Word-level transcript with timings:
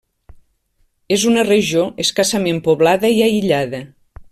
És 1.17 1.25
una 1.31 1.43
regió 1.49 1.83
escassament 2.05 2.63
poblada 2.69 3.13
i 3.19 3.23
aïllada. 3.29 3.85